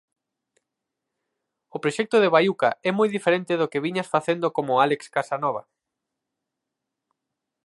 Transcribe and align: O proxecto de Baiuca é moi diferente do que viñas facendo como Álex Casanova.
O 1.75 1.77
proxecto 1.83 2.17
de 2.19 2.31
Baiuca 2.35 2.69
é 2.89 2.91
moi 2.97 3.07
diferente 3.17 3.53
do 3.61 3.69
que 3.71 3.83
viñas 3.85 4.11
facendo 4.13 4.47
como 4.55 4.79
Álex 4.85 5.01
Casanova. 5.15 5.63